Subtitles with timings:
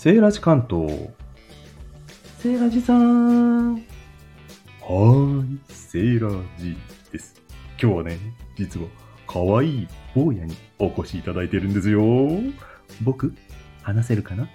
[0.00, 1.08] セーラジ関東。
[2.38, 3.74] セーラジさん。
[3.74, 6.76] はーい、セーラジ
[7.10, 7.42] です。
[7.82, 8.16] 今日はね、
[8.54, 8.86] 実は
[9.26, 12.04] 可愛い坊やにお越しいただいてるんですよ。
[13.02, 13.34] 僕、
[13.82, 14.48] 話せるかな？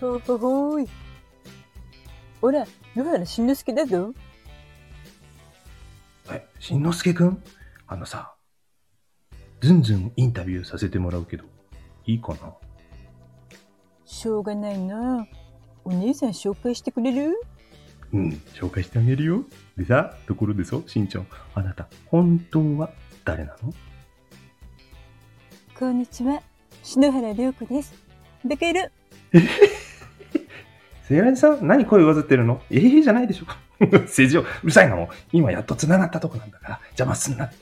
[0.00, 0.88] ほほほーい。
[2.40, 2.64] ほら、
[2.94, 4.14] 野原しんのすけだぞ。
[6.30, 7.42] え、しんのすけくん？
[7.88, 8.36] あのさ、
[9.60, 11.44] ずんずんインタビューさせてもらうけど、
[12.06, 12.54] いいかな？
[14.06, 15.26] しょうがないな。
[15.84, 17.40] お姉さん紹介してくれる？
[18.12, 19.44] うん、紹介してあげるよ。
[19.76, 22.90] でさ、ところでそう、しんちゃん、あなた、本当は
[23.24, 23.74] 誰なの？
[25.78, 26.40] こんにちは。
[26.82, 27.94] 篠原涼子です。
[28.44, 28.92] ベケル。
[31.02, 32.62] セイラジさん、何声上ずってるの？
[32.70, 33.58] ええじゃないでしょうか。
[33.80, 35.08] 政治を、うるさいなもん。
[35.32, 37.56] 今やっと繋がったとこなんだから、邪魔すんなって。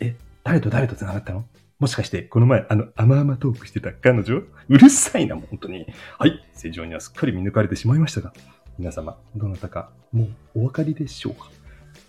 [0.00, 1.44] え、誰と誰と繋がったの？
[1.82, 4.44] もしかして、この前、あの、甘々トークしてた彼女？
[4.68, 5.84] うるさいな、もう本当に。
[6.16, 8.32] はい、正常にはすっかり見抜かれてしまいましたが、
[8.78, 11.50] 皆様、どなたか、もうお分かりでしょうか？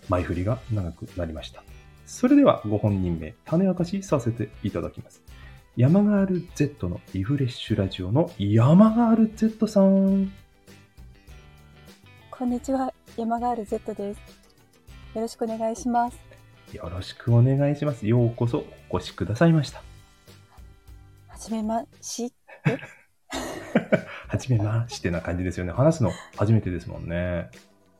[0.08, 1.64] 前振りが長くなりました。
[2.06, 5.24] それでは、ご本人名、種明かしさせていただきます。
[5.76, 10.32] 山ガール Z のリフレッシュラジオの山ガール Z さん。
[12.30, 12.94] こんにちは。
[13.16, 14.18] 山ガール Z です。
[15.16, 16.33] よろしくお願いします。
[16.74, 18.04] よろしくお願いします。
[18.06, 19.82] ようこそお越しくださいました。
[21.28, 22.32] はじめまし。
[24.26, 25.72] はじめましてな感じですよね。
[25.72, 27.48] 話すの初めてですもんね。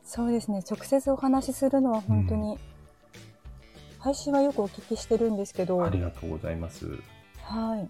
[0.03, 0.61] そうですね。
[0.69, 2.59] 直接お話しするのは本当に、
[3.99, 6.99] 配信はよくお聞きしてるんですけど、ありがとうございます。
[7.41, 7.89] はい。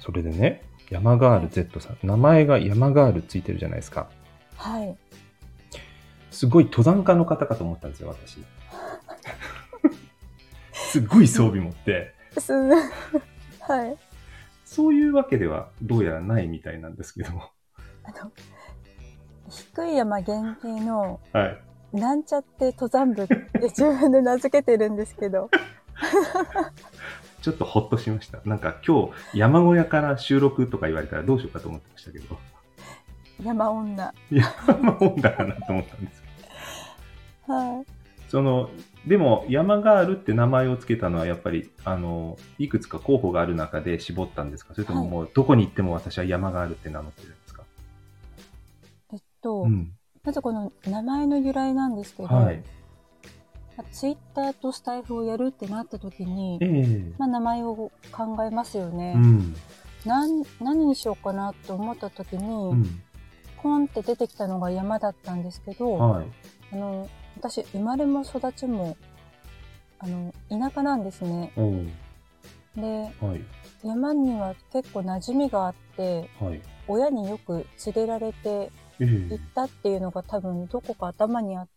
[0.00, 4.08] それでね、山ガール Z さん、名前が山ガールついてるじゃないですか。
[4.56, 4.96] はい。
[6.30, 8.42] すごい登山家の方かと思ったんですよ、私。
[10.92, 13.96] すっごい装備持って、す はい。
[14.66, 17.48] そういうわけではどうやらないみたいなんですけども。
[18.04, 18.30] あの、
[19.48, 21.58] 低い山限定のはい。
[21.96, 25.48] なんちゃって登山部って自分で名付けてるんですけど、
[27.40, 28.40] ちょっとほっとしました。
[28.44, 32.38] なんか今日山小屋から収録とか言われたらどうしようかと思ってましたけど。
[33.42, 34.12] 山女。
[34.30, 36.28] 山本だかなと思ったんですけ
[37.48, 37.54] ど。
[37.54, 37.86] はい。
[38.28, 38.68] その、
[39.06, 44.74] でも山ガールって名前を付けたのはやっぱり、あの、いくつか候補がある中で絞ったんですか？
[44.74, 47.64] それとももうどこに行っても私は山ガールって名乗ってるんですか？
[49.12, 49.92] えっと、うん。
[50.22, 52.62] まずこの名前の由来なんですけど、はい。
[53.90, 57.74] ツイッターとスタイフをやるってなった時にえ、えまあ、名前を
[58.12, 59.14] 考えますよね。
[59.16, 59.56] うん。
[60.04, 63.02] なん何にしようかなと思った時に、うん。
[63.62, 66.26] ポンって出てきたのが山だったんですけど、はい。
[66.72, 67.08] あの
[67.42, 68.96] 私生まれも育ちも
[69.98, 71.52] あの田舎なんですね。
[72.76, 73.44] ではい。
[73.82, 76.62] 山には結構馴染みがあってはい。
[76.86, 78.70] 親によく連れられてえ
[79.00, 81.68] え行ったっていうのが多分どこか頭にあっ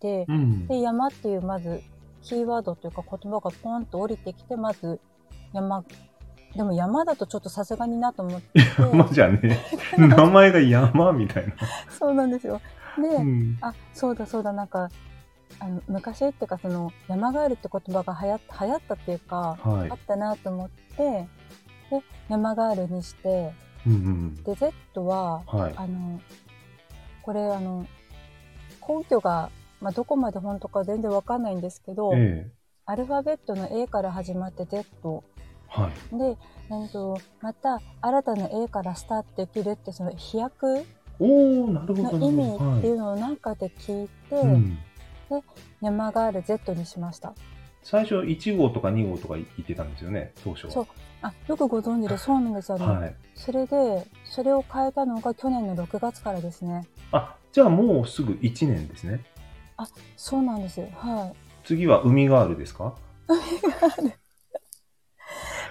[0.00, 0.66] て、うん。
[0.66, 1.80] で山っていうまず
[2.22, 4.98] キーワードというか言葉がポンと降りてきてまず
[5.52, 5.84] 山
[6.56, 9.40] でも山だとちょっとさすがになと思って 山じゃね
[9.96, 9.98] え。
[9.98, 11.54] 名前が山みたいな。
[11.96, 12.60] そうなんですよ。
[12.98, 13.58] で、うん。
[13.60, 14.90] あそうだそうだなんか
[15.58, 21.28] あの昔っていうかその山ガールって言葉が流行った流行ったっていうか、はいあったなと思ってで
[22.28, 23.52] 山ガールにして
[23.86, 25.58] うんうんで Z はうん。
[25.58, 25.74] はい。
[25.76, 26.20] あの
[27.22, 27.86] これあの
[28.88, 35.22] 根拠が、まあ、どこまで本当か全然わかんないんですけど、ええアルファベットの A から始まって Z
[35.68, 36.18] はい。
[36.18, 36.36] で、
[36.70, 40.84] えっと、また新たな A からスタートできるってその飛躍。
[41.20, 44.78] の意味っていうはのをなんかで聞いて、いうん
[45.80, 47.32] 山ガール Z にしました。
[47.82, 50.72] 最初1号とか2号とか言ってたんですよね、当初は。
[50.72, 50.86] そう
[51.22, 53.14] あよくご存知でそうなんですよね、はい。
[53.34, 59.24] それでそれを変えたのが去年の6月からですねあ、じゃあもうすぐ1年ですね。
[60.16, 62.94] そうなんですはい次は海ガールですか？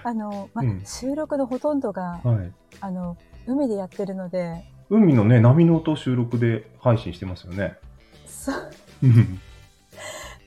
[0.04, 2.52] あの、まうん収録のほとんどが、はい。
[2.80, 3.16] あの
[3.46, 7.78] 海でやってるので海のね、波の音を収録で配信してますよね。
[8.26, 8.52] そ
[9.02, 9.40] うん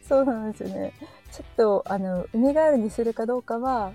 [0.07, 0.93] そうなんですよね。
[1.31, 3.91] ちょっとあの海ガールにするかどうかは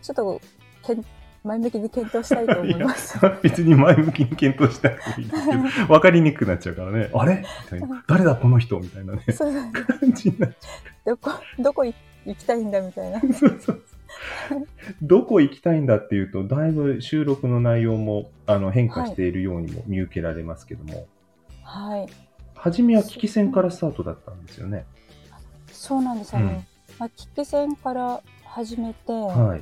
[0.00, 0.40] ちょっと
[0.86, 1.04] けん
[1.44, 3.18] 前向きに検討したいと思います。
[3.42, 7.10] 別に前向きに検討したらいいですけど、 分かりにくくなっちゃうからね。
[7.12, 7.44] あれ？
[7.64, 8.04] みたいな。
[8.06, 8.78] 誰だこの人？
[8.78, 9.24] みたいなね。
[9.32, 10.54] そう感じになっち
[11.04, 13.18] どこどこ行行きたいんだみたいな。
[13.18, 13.32] ゃう。
[13.32, 13.82] そうそう
[14.48, 14.66] そう。
[15.02, 21.08] どこ行きたいんだっていうと、だいぶ収録の内容もあの変化しているようにも見受けられますけども、
[21.64, 22.06] はい。
[22.54, 24.86] 初めは危機戦からスタートだったんですよね。
[25.82, 26.66] そうなんですあの、うん
[27.00, 29.60] まあ、危機戦から始めて、はい。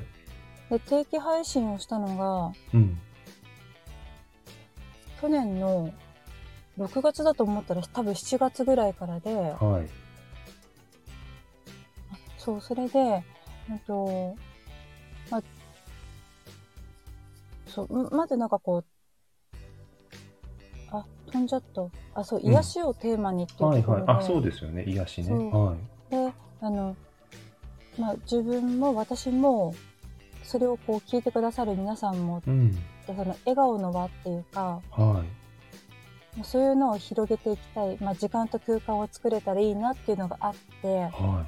[0.70, 2.98] で、定期配信をしたのが、うん。
[5.18, 5.90] 去年の
[6.76, 9.88] 6月だと思ったら多分7月ぐらいからで、はい。
[12.12, 13.24] あそう、それで、
[13.70, 14.36] うんと、
[15.30, 15.42] まあ、
[17.66, 18.84] そう、んまずなんかこう、
[20.90, 21.02] あ、
[21.32, 21.82] 飛んじゃった。
[22.12, 23.82] あ、そう、うん癒しをテーマにっていうはいはい。
[23.84, 24.84] ところで、あ、そうですよね。
[24.84, 25.48] 癒しね。
[25.50, 25.99] はい。
[26.10, 26.96] で、あの、
[27.98, 29.74] まあ、自分も私も、
[30.42, 32.76] それをこう聞いてくださる皆さんも、うん。
[33.06, 35.24] その笑顔の輪っていうか、は
[36.38, 36.44] い。
[36.44, 41.46] そういうのを広げていきたい、まあ、時間と空間を作れたらいいなっていうのがあって、は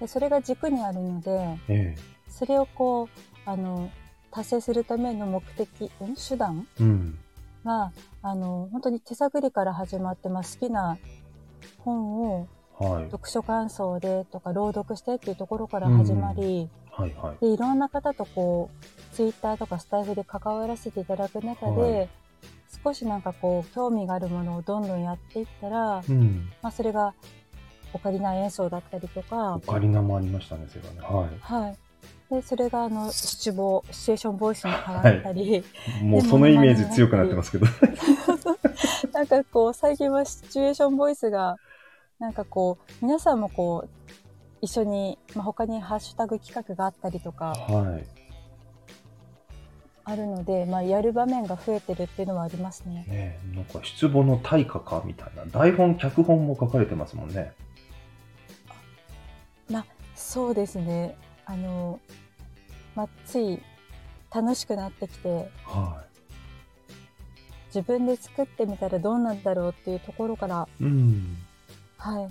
[0.00, 1.72] でそれが軸にあるので、い。
[1.72, 1.96] え
[2.28, 3.08] それをこう、
[3.48, 3.90] あの、
[4.30, 6.14] 達成するための目的、ん？
[6.16, 6.66] 手段？
[6.80, 6.82] え。
[6.82, 7.18] うん。
[7.64, 7.92] が、
[8.22, 10.98] あの、本当に手探りから始まって、まあ、好きな
[11.78, 12.48] 本を
[12.78, 13.04] はい。
[13.10, 17.44] 読書感想でとか朗読してっていうところから始まり、はいはい。
[17.44, 22.08] でいろんな方とこうツイッターとかスタイフで関わらせていただく中で、はい
[22.84, 26.50] 少しなんかこう興味があるものをどんどんやっていったら、うん。
[26.60, 27.14] まあ、それが
[27.94, 31.00] オカリナ演奏だったりとかオ、カリナもありましたね、それはね。
[31.00, 31.76] ははい、
[32.30, 35.64] でそれがあの七望シチュエーションボイスに変わったり、
[36.02, 36.04] い。
[36.04, 37.66] もうそのイメージ強くなってますけど。
[39.12, 41.56] なんかこう最近はシチュエーションボイスが
[42.18, 43.88] なんかこう皆さんもこう
[44.60, 48.06] 一緒に、まあ、他にハッシュタグ企画があったりとかはい。
[50.06, 53.06] あるので、まあ、やる場面が増えてるっていうのはありますね。
[53.08, 55.46] ねえなんか出母の対価かみたいな。
[55.46, 57.54] 台本、脚本も書かれてますもんね。
[60.14, 61.16] そうですね。
[61.44, 62.00] あの、
[62.94, 63.60] まあ、つい
[64.34, 66.04] 楽しくなってきて、は
[67.66, 70.84] 自分で作ってみたらどうなんだろうっていうところから、い。
[70.84, 71.36] うん。
[72.04, 72.28] はい、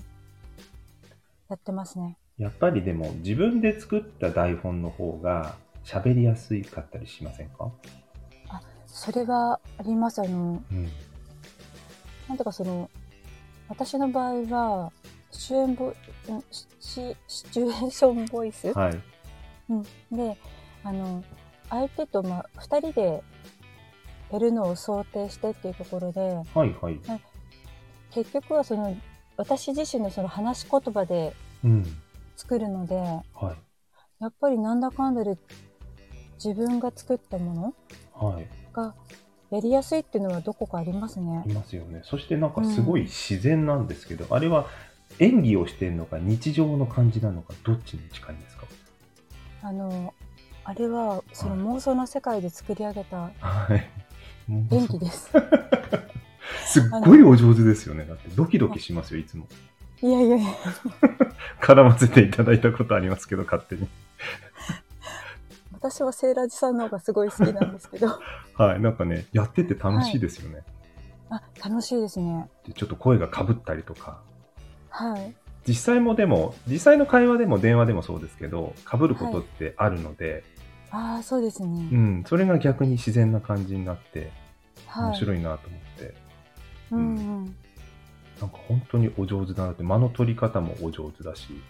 [1.49, 2.15] やってますね。
[2.37, 7.71] やっぱりでも自分で作った台本の方が喋りやすいかったりしませんか？
[8.85, 10.21] それはあります。
[10.21, 10.87] あの、うん。
[12.29, 12.91] なんとかその、
[13.67, 14.91] 私の場合は、
[15.31, 15.93] シチュエンボ
[16.79, 19.01] シシチュエーションボイス、はい。
[19.69, 19.83] うん、
[20.15, 20.37] で、
[20.83, 21.23] あの、
[21.71, 23.23] 相手と、まあ、二人で
[24.31, 26.99] やるのを想定してっていうところで、はいはい。
[28.11, 28.95] 結局はその、
[29.37, 31.33] 私自身のその話し言葉で
[31.63, 31.85] うん。
[32.35, 33.55] 作るので、はい。
[34.19, 35.37] やっぱりなんだかんだで
[36.43, 37.73] 自分が作ったも
[38.19, 38.47] のはい。
[38.73, 38.93] が
[39.51, 41.53] やりやすいっていうのはどこかありますねい。
[41.53, 42.01] ますよね。
[42.03, 44.67] そしてなんかすごい自然なんですけど、あれは
[45.19, 48.65] 演技をしてるのか日常の感じなのかどっちに近いんですか？
[49.61, 50.13] あの、
[50.63, 53.31] あれはその妄想の世界で作り上げた
[54.71, 55.29] 演技です。
[56.73, 58.05] すっごいお上手ですよね。
[58.05, 59.47] だってドキドキしますよ、いつも。
[60.01, 60.49] いやいやいや、
[61.61, 63.87] 絡ませていただいたことありますけど、勝手に。
[65.71, 68.19] 私はセーラージさんの方がすごい好きなんですけど、
[68.55, 68.81] はい。
[68.81, 70.63] なんかね、やってて楽しいですよね。
[71.29, 72.49] あ、楽しいですね。
[72.67, 74.21] でちょっと声がかぶったりとか。
[74.89, 75.35] はい。
[75.67, 80.43] 実際もでも、実際の会話でも電話でもそうですけど、かぶることってあるので、
[80.91, 81.81] ああ、そうですうね。
[81.97, 84.31] ん、それが逆に自然な感じになって、
[84.85, 85.05] はい。
[85.07, 86.13] 面白いなと思って、
[86.97, 87.55] うんうん。
[88.41, 91.61] なんか本当にお上手だなって、間の取り方もお上手だし、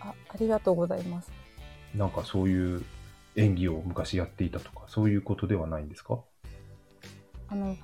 [0.00, 1.30] あ、ありがとうございます。
[1.94, 2.84] なんかそういう
[3.36, 6.20] 演技を昔やっていたとか、そういうことではないんですか？
[7.48, 7.76] あの、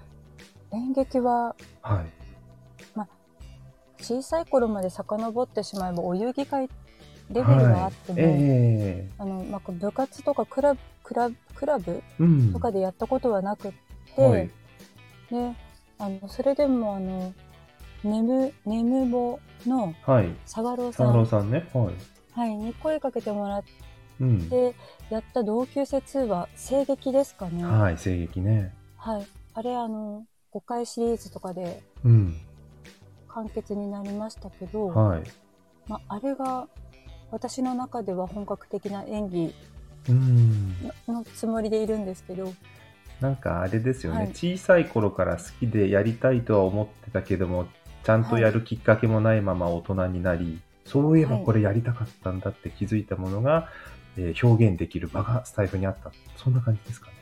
[0.72, 2.06] 演劇ははい。
[4.02, 6.70] 小さい頃まで遡ってしまえばお遊戯会
[7.30, 12.02] レベルがあっても、はい、えあの、まあ、部活とかクラブ、クラブ、クラブ。
[12.52, 13.72] とかでやったことはなくっ
[14.16, 14.50] て、はい。
[15.30, 15.54] で、
[16.00, 17.32] あの、それでもあの、
[18.02, 20.30] ネム、ネムボのはい。
[20.46, 21.68] 沢朗さ沢ん、朗さんね。
[21.72, 21.94] はい。
[22.32, 23.64] はい、に声かけてもらっ
[24.20, 24.48] うん。
[24.48, 24.74] て
[25.10, 27.64] やった同級生通話、声劇ですかね。
[27.64, 28.74] はい、声劇ね。
[28.96, 29.26] はい。
[29.54, 32.36] あれ、あの、5回シリーズとかでうん。
[33.28, 35.22] 完結になりましたけど、はい。
[35.86, 36.66] まあ、あれが
[37.30, 39.54] 私の中では本格的な演技
[40.08, 40.74] うん。
[41.06, 42.52] ののつもりでいるんですけど、
[43.20, 47.66] なんかあれですよね、はい小さい頃から好きでやりたいとは思ってたけども、
[48.04, 53.68] ちゃんとやるきっかけもないまま大人になり、そういえばこれやりたかったんだって気づいたものが、
[54.16, 56.10] えー表現できる場がスタイフにあった。
[56.36, 57.12] そんな感じですかね。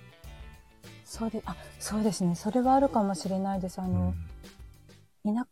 [1.04, 2.34] そうで、あ、そうですね。
[2.34, 3.80] それはあるかもしれないです。
[3.80, 4.14] あの、
[5.24, 5.46] 田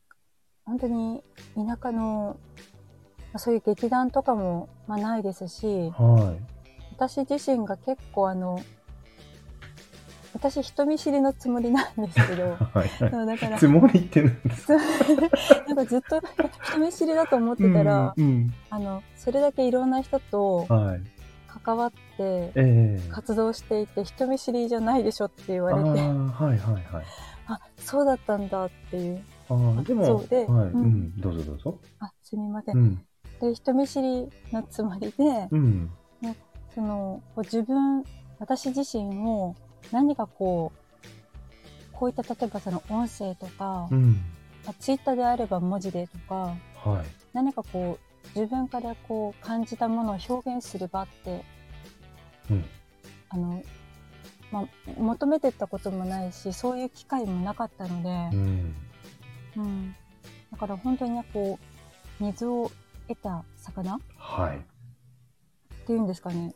[0.65, 1.23] 本当に
[1.55, 2.37] 田舎の、
[3.33, 6.39] まあそういう劇団とかも、まあ、ないですしうん、はい。
[6.93, 8.61] 私自身が結構あの、
[10.37, 12.89] 私人見知りのつもりなんですけど、 はい。
[13.11, 14.75] そうだから、つもりってなんですか？
[15.67, 16.21] なんかずっと
[16.63, 21.01] 人見知りだと思ってたら、うん、あの、それだけいろんな人とうんはい。
[21.65, 23.01] 関わってええ。
[23.11, 25.89] 活動していて人見知りじゃないでしょって言われて。
[25.89, 27.05] ああ、はいはいはい。
[27.49, 29.23] あそうだったんだっていう。
[29.49, 30.85] ああ、でも、そうではい、ううん。
[30.85, 31.79] ん、どうぞどうぞ。
[32.01, 33.07] あすみません、うん、
[33.41, 35.91] で人見知りのつもりで、うん、
[36.75, 38.05] その自分
[38.39, 39.55] 私自身を
[39.93, 41.07] 何かこう
[41.93, 44.23] こういった例えばその音声とか、うん、
[44.65, 47.07] まあ、ツイッターであれば文字でとかはい。
[47.33, 47.99] 何かこ
[48.35, 51.45] う自分からこう感じたものを表現する場って
[52.51, 52.65] うん、
[53.31, 53.63] あの、
[54.53, 54.67] まあ、
[54.99, 58.75] 求めてったこともないしそういう機会もなかったので、うん、
[59.57, 59.97] うん、
[60.53, 61.59] だから本当にこ
[62.21, 62.71] う水を
[63.09, 64.61] 得た魚っはい。
[65.87, 66.53] ていうんですかね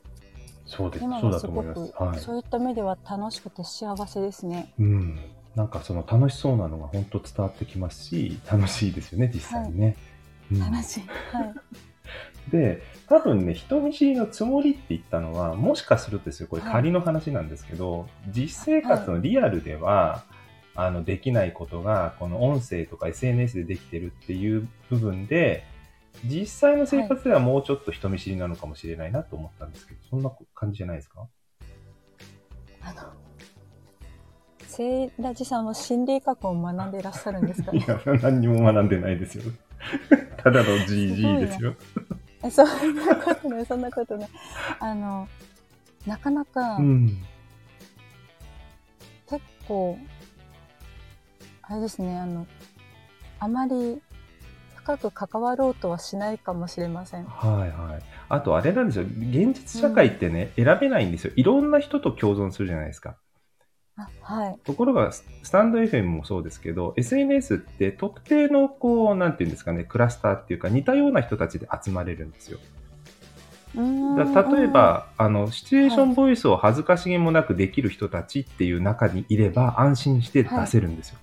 [0.71, 1.05] そうです。
[1.05, 2.03] 今そうだはすごく、と思います。
[2.03, 2.19] はい。
[2.21, 4.73] そういった目では楽しくて幸せですね。
[4.79, 5.19] うん。
[5.57, 9.97] なんかその楽しそうなのが本当伝わってきますし、楽しいですよね、実際にね。
[10.53, 11.01] うん楽しい。
[11.01, 11.55] はい。
[12.51, 20.25] で、多分ね、人見知りのつもりって言ったのは、もしかするとですよ、これはい仮の話なんですけど、実生活のリアルでは、
[20.75, 25.65] あの、できないことが、この音声とか SNS でできてるっていう部分で、
[26.25, 31.27] 実際の生活ではもうちょっと人見知りなのかもしれないなと思ったんですけど、そんな感じじゃないですか？
[32.83, 33.01] あの、
[34.67, 39.45] セイラジさんは心理学を学んでいらっしゃるんですかいや、何にも学んでないですよ。
[40.43, 41.75] ただの GG ですよ。
[42.43, 44.29] えそんなことない、そんなことない。
[44.79, 45.29] あの、
[46.07, 47.23] なかなかうん。
[49.29, 49.99] 結構、
[51.63, 52.47] あれですね、あの、
[53.39, 54.01] あまり
[54.83, 57.25] 深く関わろうとはしないかもしれません。
[57.25, 58.03] はいはい。
[58.29, 59.05] あとあれなんですよ。
[59.05, 61.33] 現実社会ってね、選べないんですよ。
[61.37, 63.17] いろんな人と共存するじゃないですか。
[63.97, 64.59] あはい。
[64.65, 72.59] ところが、ススタンド FM もそうですけど、SNS って特定の、こう、なんていうんですかね、クラスターっていうか、似たような人たちで集まれるんですよ。
[73.75, 81.19] だ例え、ば、あの、シチュエーションボイスを恥ずかしげもなくできる人たちっていう中にいれば、安心して出せるんですよ。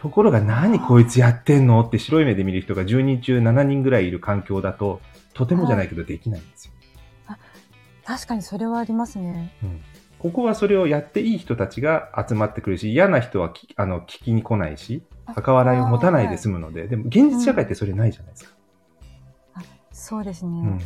[0.00, 5.00] ところが、何こいつやってんのって白い目で見る人が10人中7人ぐらいいる環境だと、
[5.34, 6.72] とてもじゃないけどできないんですよ。
[8.04, 9.54] 確かにそれはありますね。
[9.62, 9.80] うん
[10.18, 15.04] ここはそれをやっていい人たちが集まってくるし、嫌な人はきあの聞きに来ないし、
[15.36, 18.50] 関わりを持たないで済むので、でも現実社会ってそれないじゃないですか。
[19.92, 20.50] そうですね。
[20.50, 20.80] うん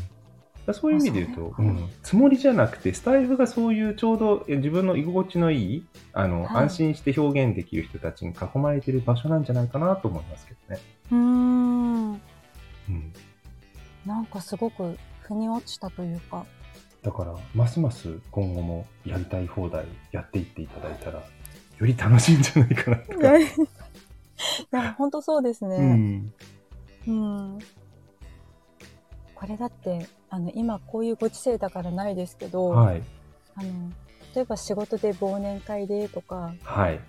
[0.72, 10.80] そういう意味で言うと、うん、つもりじゃなくて、スタイフがそういうちょうどえ自分の居心地のいい、あの、はい安心して表現できる人たちに囲まれている場所なんじゃないかなと思いますけどね。
[11.10, 12.12] うーん。
[12.12, 12.14] う
[12.90, 13.12] ん、
[14.06, 16.46] なんかすごく腑に落ちたというか。
[17.02, 23.38] だから、ますます今後もやりたい放題やっていっていただいたら、より楽しいんじゃないかなとか。
[23.40, 23.42] い
[24.70, 25.78] や、本当そうですうね。
[25.78, 26.32] ん
[27.08, 27.58] うん。
[29.42, 33.02] これだって、あの、今こういうご時世だからないですけど、はい。
[33.56, 33.68] あの、
[34.36, 37.00] 例えば仕事で忘年会でとか、はい。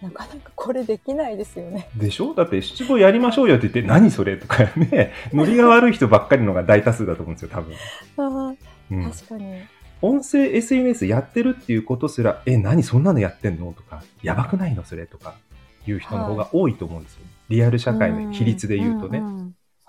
[0.00, 1.88] なかなかこれできないですよね。
[1.96, 2.34] でしょ？
[2.34, 7.74] だって七五やりましょうよって言って、何それとかね、 ノリが悪い人ばっかりのが大多数だと思うんですよ、多分。
[8.16, 8.54] あ
[8.92, 9.62] うんあ、確かに。
[10.02, 13.72] 音声 SNS やってるっていうことすら、え、何そんなのやってんの？
[13.72, 14.84] とか、やばくないの？
[14.84, 15.06] それ？
[15.06, 15.34] とか、
[15.86, 17.22] いう人の方が多いと思うんですよ。
[17.48, 19.18] リアル社会の比率で言うとね。
[19.18, 19.41] んんん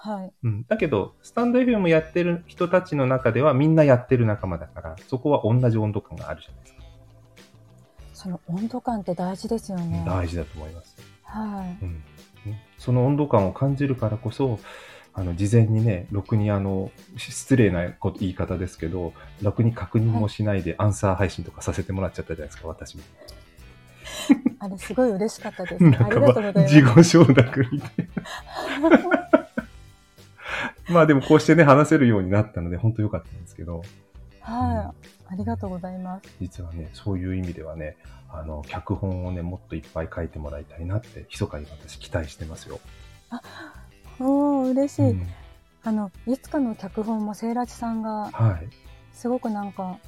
[0.03, 0.33] はい。
[0.43, 6.83] うん、だけど、スタンド FM やってる人たちの中ではみんなやってる仲間だから、そこは同じ温度感があるじゃないですか。
[8.13, 10.03] その温度感って大事ですよね。
[10.05, 10.97] 大事だと思います。
[11.23, 11.85] はい。
[11.85, 12.03] うん、
[12.77, 14.59] その温度感を感じるからこそ、
[15.13, 23.03] あの、事前にね、ろくにあの、失礼な言い方ですけど、ろくに確認もしないでアンサー配信とかさせてもらっちゃったじゃないですか、私も。
[24.59, 25.83] あれすごい嬉しかったです。
[25.83, 26.75] なんかありがとうございまあ、ます。
[26.75, 27.91] 自己承諾みたい
[28.81, 29.22] な。
[30.93, 33.81] まあでもこうしてね、話せるようになったので、本当良かったんですけど、
[34.39, 34.93] は
[35.29, 35.33] い。
[35.33, 36.29] ありがとうございます。
[36.39, 37.97] 実はね、そういう意味ではね、
[38.29, 42.79] あの、脚本をね、もっといっぱい書いてもらいたいなって、密かに私期待してますよ。
[44.19, 45.09] おー、嬉しい。
[45.11, 45.27] うん
[45.85, 48.69] あの、いつかの脚本もセイラジさんが、はい。
[49.11, 49.99] すごくなんか、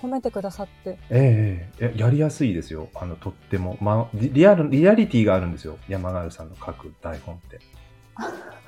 [0.00, 2.88] 褒めてくださって、ええええやりやすいですよ。
[2.94, 3.76] あの、とっても。
[3.82, 5.76] まあ、リリアル、リアリティがあるんですよ。
[5.86, 7.60] 山軽さんの書く台本って。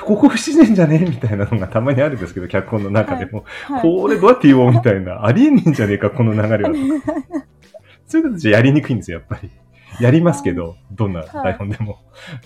[0.00, 0.98] ここ不自然じゃね？
[0.98, 3.44] みたいなのがたまにあるんですけど、脚本の中でも。
[3.64, 3.82] はい。
[3.82, 5.24] これどうやって言おうみたいな。
[5.24, 6.74] ありえねえんじゃねえか、この流れは。
[8.06, 9.50] そういうことじゃやりにくいんですよ、やっぱり。
[10.00, 11.98] やりますけど、どんな台本でも。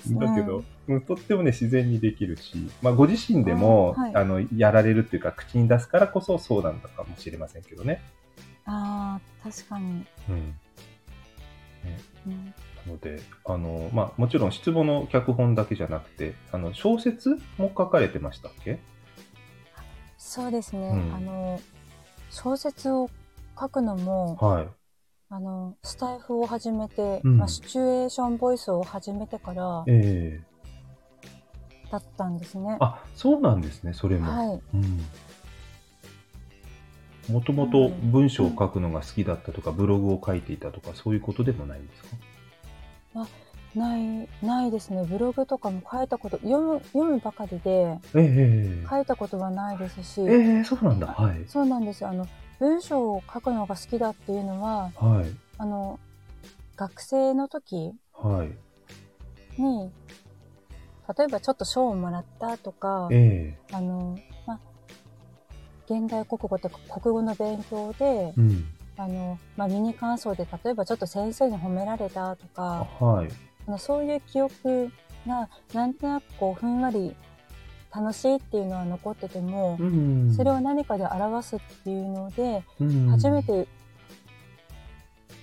[0.08, 8.02] いだけど、うんとってもね、自然にできるし、まあ、ご自身でも、あはいあの、やられるっていうか、口に出すからこそそうなんだかもしれませんけどね。
[8.66, 9.84] ああ、確かに。
[10.28, 10.54] うん。
[12.26, 12.52] うん、な
[12.86, 18.78] ので、あの、まあ、もちろん失語の脚本だけじゃなくて、あの、小説も書かれてましたっけ？
[20.18, 20.88] そうですね。
[20.88, 21.60] うんあの、
[22.30, 23.10] 小説を
[23.58, 24.68] 書くのも、はい。
[25.30, 30.44] あの、スタイフを始めて、うんまあ、シチュエーションボイスを始めてからええ
[31.90, 32.76] だったんですね。
[32.80, 34.30] あ、そうなんですね、それも。
[34.30, 34.60] はい。
[34.74, 35.00] うん。
[37.32, 42.08] もともと文章を書くのが好きだったとか、ブログを書いていたとか、そういうことでもないんですか？
[43.74, 45.04] ない、ないですね。
[45.04, 51.06] ブログとかも書いたこと、読む、読むばかりで、ええ書いたことはないですし、ええそうなんだ。
[51.06, 51.44] はい。
[51.46, 52.10] そうなんですよ。
[52.10, 52.26] あの、
[52.58, 55.30] 文章を書くのが好きだっていうのは、はい。
[55.58, 55.98] あの、
[56.76, 59.60] 学生の時はい。
[59.60, 59.92] に、
[61.16, 64.60] 例えばちょっと賞をもらったとか、ええあの、まあ、
[65.86, 68.64] 現代国語とか国語の勉強で、うん。
[69.02, 73.28] あの、まあ、ミニ感想で例えばちょっと先生に褒められたとあか、はい。
[73.66, 74.90] あのそういう記憶
[75.26, 77.16] がなんとなくこうふんわり
[77.94, 80.34] 楽しいっていうのは残ってても、うん。
[80.34, 83.42] それを何かで表すっていうので、うん初め。
[83.42, 83.66] て、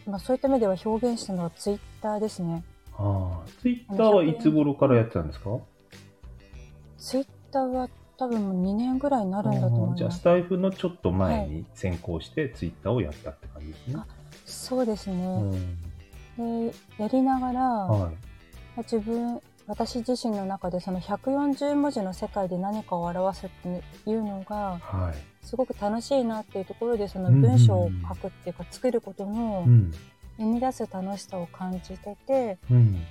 [0.06, 2.64] まあ、そういった目では表現したのはツイッターですね。
[2.98, 3.50] ああ。
[3.60, 5.50] ツイッターはいつ頃からやってたんですか？
[7.00, 9.96] ツイッターは多分もう2年ぐらいになるんだとあ思います。
[9.96, 13.96] ーじゃあスタイフのちょっと前に先行してツイッターをやったって感じですね。
[13.98, 14.06] あ
[14.46, 15.38] そうですうね。
[15.42, 15.78] ん
[16.70, 18.16] で、やりながら、はい。
[18.78, 25.46] 自分、私自身の中でその140文字の世界で何かを表すっていうのが、はい。
[25.46, 29.92] すごく楽しいなっていうところで、その文章を書くっていうか作ることのうん。
[30.40, 33.02] 生み出す楽しさを感じてて、うん。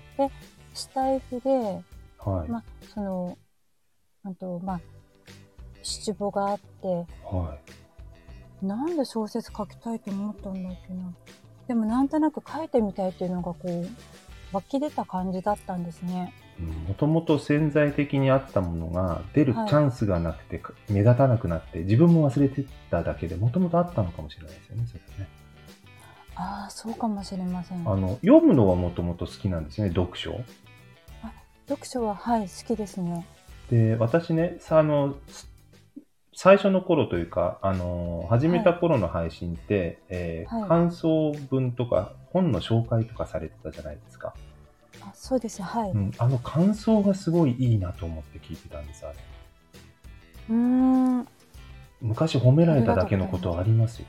[0.74, 1.82] スタイフで、
[2.18, 2.48] はい。
[2.48, 3.36] まあ、その、
[4.24, 4.80] あと、まあ、
[5.86, 7.56] 七五があって、は
[8.62, 11.14] なんで小説書きたいと思ったんだっけな。
[11.68, 13.86] でもなんとなく書いてみたいっていうのがこう、
[14.52, 16.32] 湧き出た感じだったんですね。
[16.58, 16.62] い。
[16.62, 25.28] もともと潜在的にあったものが出るチはいャンスがなくて、目立たなくなって、自分も忘れてただけで、もともとあったのかもしれないですよね、それはね。
[26.36, 27.88] ああ、そうかもしれません。
[27.88, 30.40] あの、読むのはもともと好きなんですね、読書。
[31.68, 33.26] 読書は、はい、好きですね。
[33.70, 35.48] で、私ね、さあの、す
[36.38, 44.34] 最初の頃というか、あの、始めた頃の配信って、えーはい感想文とか本の紹介とかされてたじゃないですか。
[45.00, 45.90] あそうです、はい。
[45.92, 49.16] うん、あの感想がすごいいいなと思って聞いてたんです、あれ。
[50.50, 50.54] うー
[51.22, 51.28] ん。
[52.02, 54.06] 昔褒められただけのことありますよ。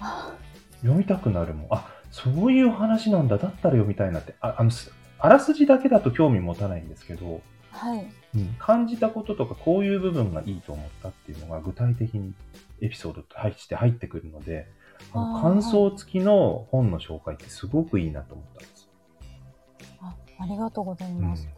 [0.00, 0.34] あ
[0.82, 1.66] 読みたくなるもん。
[1.70, 3.38] あ、そういう話なんだ。
[3.38, 4.34] だったら読みたいなって。
[4.42, 7.40] ああの、すあらすじだけだと興味持たないんですけど、
[7.76, 8.06] はい。
[8.34, 12.34] うん、感じたこととかこういう部分がいいと思ったっていうのが具体的に
[12.80, 14.66] エピソードとして入ってくるので、
[15.12, 18.88] あの感想付きの本の紹介ってすごくいいなと思ったんです。
[20.00, 21.48] あありがとうございうんます。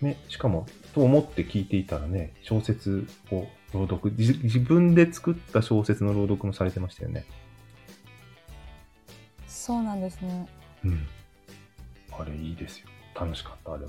[0.00, 7.24] ね、しかも、と思って聞いていたらね、小説を朗読、自自分で作った小説の朗読もされてましたよね。
[9.46, 10.46] そうなんですね。
[10.84, 11.06] うん。
[12.12, 12.88] あれいいですよ。
[13.18, 13.88] 楽しかった、あれも。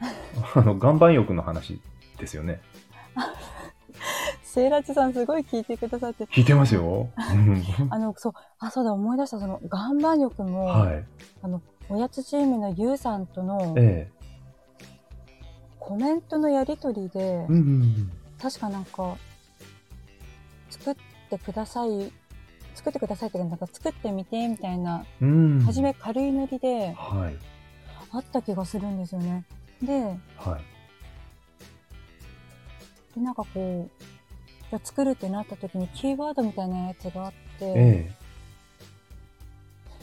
[0.54, 1.80] あの、岩盤浴の話
[2.18, 2.60] ですよね。
[4.42, 6.24] セイラチさんすごい聞いてくださって。
[6.24, 7.08] 聞いてますよ。
[7.16, 11.04] う んあの、そう、あ、そうだ、思い出した、その、岩盤浴も、はい。
[11.42, 14.20] あの、おやつチームのゆうさんとのええ。
[15.78, 18.12] コメントのやりとりで、うんうんうん。
[18.40, 19.16] 確かなんか、
[20.70, 20.94] 作っ
[21.30, 22.12] てください、
[22.74, 25.60] 作ってくださいってなんか作ってみて、みたいな、うん。
[25.60, 27.36] 初め軽いノリではい。
[28.12, 29.44] あった気がするんですよね。
[29.82, 30.64] で、はい。
[33.14, 34.02] でなんかこう、
[34.70, 38.12] じゃあ作るってなった時にキーワードみたいなやつがあって、え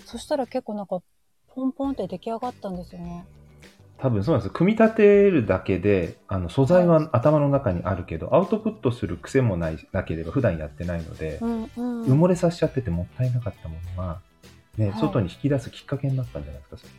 [0.05, 1.01] そしたら結構なんか、
[1.53, 3.25] ポンポンって出来上がったんですよね。
[3.29, 3.37] え。
[3.99, 4.53] 多分そうなんですよ。
[4.53, 12.03] 組み立てるだけで、あの、素材は頭の中にあるけど、アウトプットする癖もない、なければ普段やってないので、うんうん。
[12.05, 14.21] 埋もれさせちゃっててもったいなかったものが、
[14.77, 16.91] ね、はい外に引き出すきっかけになったんじゃないですか、それ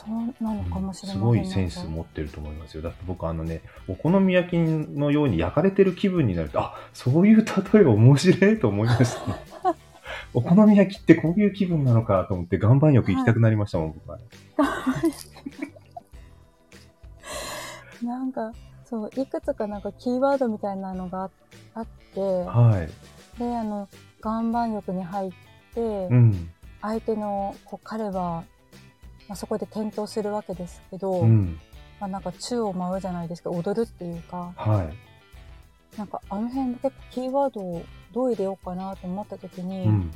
[0.00, 1.14] そうなのかもしれませんね。
[1.14, 2.82] すごいセンス持ってると思いますよ。
[2.82, 9.34] だって僕あのね、お好み焼きのように焼かれてる気分になると、あ、そういう例え面白いと思いました、ね。
[10.32, 14.18] お好み焼きってこういう気分なのかと思って岩盤浴行きたくなりましたもん、僕は。
[18.02, 18.52] なんか、
[18.84, 21.30] そう、いくつかなんかキーワードみたいなのがあ
[21.74, 23.38] あって、はい。
[23.38, 23.88] で、あの、
[24.24, 25.32] 岩盤浴に入っ
[25.74, 26.50] て、うん。
[26.82, 28.44] 相手の、こう、彼は、
[29.30, 31.60] まあ、そこで転倒するわけですけど、うん。
[32.00, 35.96] まあ、なんか宙を舞うじゃないですか、踊るっていうか、はい。
[35.96, 40.10] なんかあの辺結構キーワードをどう入れようかなと思った時に、うん。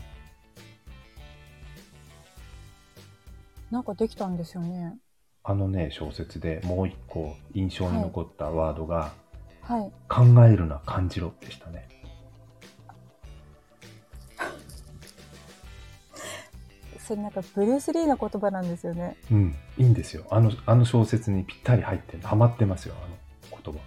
[3.71, 4.97] なんかできたんですよね。
[5.45, 9.13] あのね、小説でもう一個印象に残ったワードが、
[9.61, 9.93] はい。
[10.09, 11.87] 考えるな、感じろでしたね。
[17.05, 19.17] それなんかブルース・リーの言葉なんですよね。
[19.31, 20.25] うん、いいんですよ。
[20.31, 23.81] あの、あの小説にぴったり入ってる、ハマってますよ、あの言葉。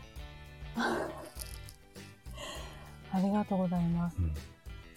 [3.17, 4.17] ありがとうございます。
[4.19, 4.33] うん。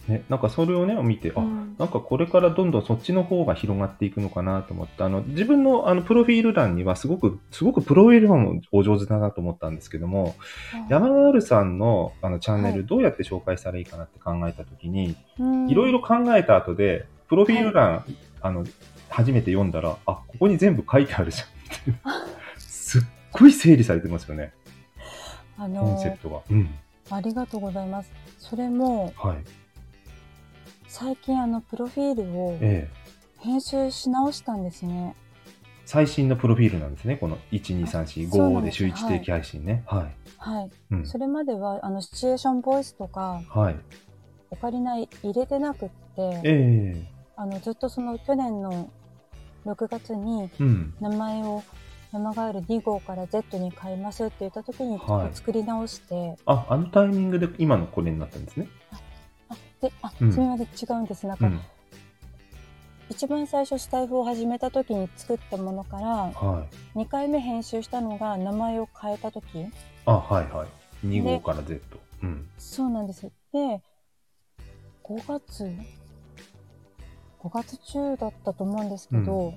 [0.07, 10.35] ね、なんかそれをね、見て、あ、うんなんかこれからどんどんそっちの方が広がっていくのかなと思って、あの、自分のあの、プロフィール欄にはすごく、すごくプロフィール欄もお上手だなと思ったんですけども、
[10.89, 18.03] 山ガールさんのあのチャンネはいルどうやって紹介したらいいかなって考えたときに、うんいろいろ考えた後で、プロフィール欄、
[18.41, 18.65] あの、
[19.07, 21.47] 初めて読んだら、あ、ここに全部書いてあるじゃん。
[22.59, 24.51] すっごい整理されてますよね、
[25.57, 26.41] あコンのセプトが。
[26.49, 26.69] うん。
[27.09, 28.11] ありがとうございます。
[28.37, 29.37] それもはい。
[30.89, 33.39] 最近あのプロフィールをええ。
[33.39, 35.15] 編集し直したんですね。
[35.85, 37.15] 最新のプロフィールなんですね。
[37.15, 39.85] この1、2、3、4、5そうなんですで週1定期配信ね。
[39.87, 40.15] はい。
[40.37, 40.71] はい。
[40.91, 41.07] うん。
[41.07, 43.75] それまではあのシチュエーションボイスとかはい。
[44.49, 48.87] オカリナ入れてなくって、ええあのずっとその去年の
[49.65, 50.93] 6月にうん。
[50.99, 51.63] 名前を
[52.11, 58.67] 山ガエル2号から Z に変えますって言った時にはい作り直して、あ、あのタイミングで今のこれになったんですね。
[59.49, 61.59] あであ、うんすみません違うんですなんか、うん。
[63.09, 66.99] 一番最初スタイフを始めた時に作ったものからはい。
[66.99, 69.65] 2回目編集したのが名前を変えた時
[70.05, 70.67] あ、はいは
[71.03, 71.07] い。
[71.07, 71.81] 2号から Z。
[72.21, 72.47] うん。
[72.59, 73.81] そうなんですで
[75.03, 75.67] 5月
[77.43, 79.53] 5月中だったと思うんですけど、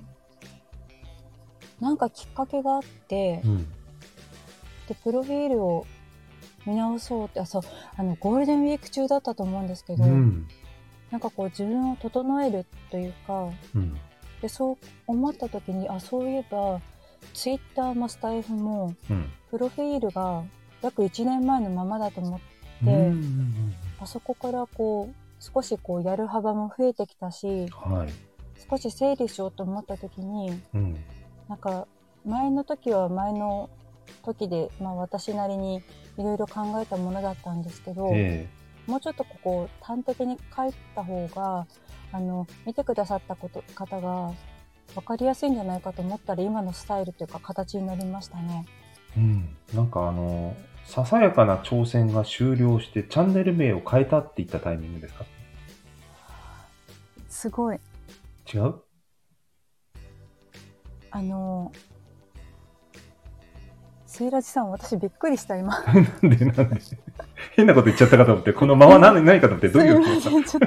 [1.79, 3.67] なんかきっかけがあって、うん。
[4.87, 5.85] でプロフィールを
[6.65, 7.61] 見直そうってあそう
[7.97, 10.47] あのゴールデンウィーク中だったと思うんですけど、うん。
[11.11, 13.97] なんかこう自分を整えるというかうん。
[14.41, 16.81] でそう思った時にあそういえば
[17.33, 19.31] ツイッターもスタイフもうん。
[19.51, 20.43] プロフィールが
[20.81, 22.45] 約1年前のままだと思って、
[22.85, 28.09] うんあそこからこう少しこうやる幅も増えてきたしはい。
[28.69, 30.97] 少し整理しようと思った時にうん。
[31.47, 31.87] なんか
[32.25, 33.69] 前の時は前の
[34.23, 35.77] 時で、まあ、私なりに
[36.17, 38.47] いろいろ考えたものだったんですけど、え
[38.87, 41.67] もうちょっとここ端的に書いた方が
[42.11, 44.31] あの見てくださったこと方が
[44.95, 48.65] 分かりやすいんじゃないかと思ったら今のスタイルというか形になりましたね。
[49.17, 49.55] えうん。
[49.73, 50.55] なんかあの、
[50.85, 55.25] ささやかな挑戦が終了してチャンネル名を変えたって言ったタイミングですか？
[57.45, 57.79] すごい
[58.51, 58.73] 違う？
[61.11, 61.71] あの
[64.07, 65.79] セイラジさん私びっくりした今。
[65.85, 66.03] なん
[66.35, 66.81] でなんで？
[67.55, 69.99] 変なこと言っちゃったかと思って、この間は何何かと思って、どういう？
[69.99, 70.57] ことちょっと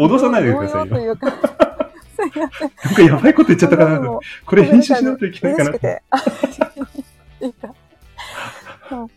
[0.00, 1.18] 脅さないでくださいよ。
[1.20, 4.00] なんかやばいこと言っちゃったかな。
[4.46, 6.02] これ編集しないといけないかなて。
[6.08, 6.16] あ
[7.42, 7.74] いいか。
[8.88, 9.10] そう。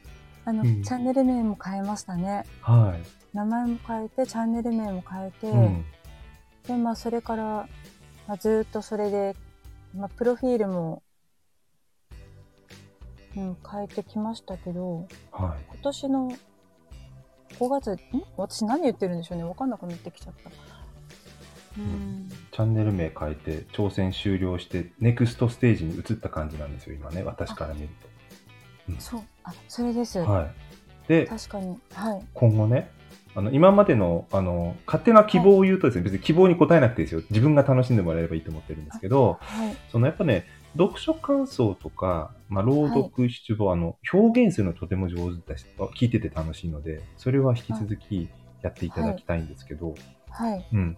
[0.43, 2.43] あの、うんチャンネル名も変えましたね。
[2.59, 2.93] は
[3.33, 5.49] 名前も変えて、チャンネル名も変えて、い。
[5.51, 5.85] うん。
[6.67, 7.43] で、まあ、それから、
[8.27, 9.35] まあ、ずーっとそれで、
[9.95, 11.03] まあ、プロフィールも、
[13.35, 15.65] うん、変えてきましたけど、はい。
[15.69, 16.31] 今年の
[17.59, 17.99] 5月、ん？
[18.37, 19.43] 私何言ってるんでしょうね。
[19.43, 20.49] わかんなくなってきちゃった。
[21.77, 22.29] うん。
[22.51, 27.89] チャンネル名変えて、挑戦終了して、ネクストステージに移った感じなんですよ、今ね、私から見る
[28.99, 29.21] そう。
[29.43, 30.23] あ、それです。
[30.23, 30.31] と。
[30.31, 30.51] はい。
[31.07, 31.77] で、確かに。
[31.93, 32.25] はい。
[32.33, 32.89] 今後ね、
[33.35, 37.21] あの、今までの、あの、勝手な希望を言うとですね、別に希望に応えなくていいですよ。
[37.29, 39.75] 自分が楽しんでもらえればいいと思ってるんですけど、はい。
[39.91, 40.45] そのやっぱね、
[40.77, 45.65] 読書感想とか、まあ、朗読、出版、あの、表現するのとても上手だし、
[45.97, 48.29] 聞いてて楽しいので、それは引き続き
[48.61, 49.95] やっていただきたいんですけど、
[50.29, 50.65] はい。
[50.71, 50.97] うん。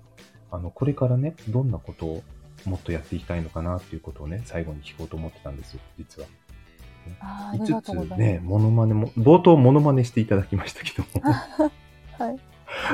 [0.51, 2.23] あの、これからね、どんなことを
[2.65, 6.27] もっとやっていきたいのかなっていうことをね、最後に聞こうと思ってたんですよ、実は。
[7.19, 8.19] あーあり5つがとうございます。
[8.19, 11.71] ね、モノマネも、冒頭モノマネしていただきましたけども、
[12.17, 12.39] はい。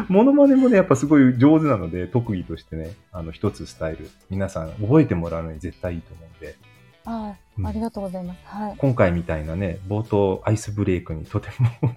[0.08, 6.56] モノマネもね、やっぱすごい上手なので、特技としてね、あの、一つスタイル、皆さん覚えてもらうのに絶対いいと思うんで、
[7.06, 8.40] あうんあ、ありがとうございます。
[8.46, 8.76] はい。
[8.78, 11.92] 今回みたいなね、冒頭アイスブレイクにとても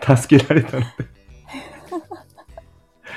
[0.16, 0.86] 助けられたので、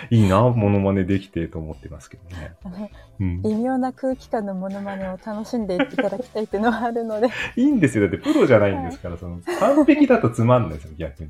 [0.10, 2.90] いいな、モノマネできてと思ってますけどね。
[3.44, 7.28] 微妙な空気感のモノマネを楽しんでいただきたいっていうのはあるので。
[7.56, 8.10] いいんですよ。
[8.10, 11.30] だってプロじゃないんですから、その、完璧だとつまんないですよ、逆に。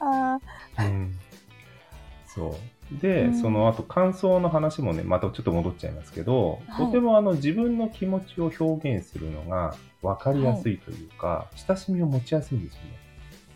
[0.00, 0.38] あ
[0.78, 1.14] うん
[2.26, 3.00] そう。
[3.00, 13.03] で、うんその後感想の話もね、またちょっと戻っちゃいますけど、はいとてもあの自分の気持ちを表現するのが分かりやすいというか、親しみを持ちやすいんですよね。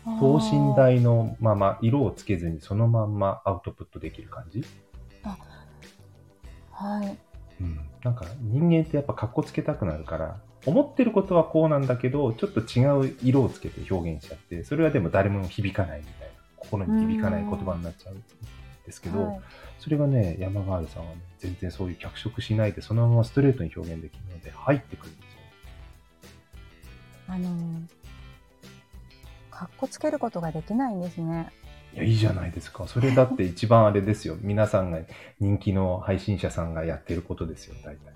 [0.05, 0.17] あ。
[0.19, 4.63] 等身大のまま、色をつけずにそのまんまアウトプットできる感じ？
[6.71, 7.17] はい。
[7.61, 7.79] うん。
[8.03, 18.23] なんか人間ってやっぱ格好つけたくなるから、思ってることはこうなんだけど、ちょっと違う色をつけて表現しちゃって、それはでも誰も響かないみたいな、心に響かない言葉になっちゃうん
[18.85, 19.41] ですけど、はい
[19.79, 25.39] それがね、山ガールさんはね、全然そういう脚色しないで、そのままストレートに表現できるので、入ってくるんですよ。
[27.29, 27.47] あの、
[29.59, 31.51] かっこつけることができないんですね。
[31.93, 32.87] いや、いいじゃないですか。
[32.87, 34.37] それだって一番あれですよ。
[34.41, 34.99] 皆さんが、
[35.41, 38.13] 人気の配信者さんがやってることですよ、大体。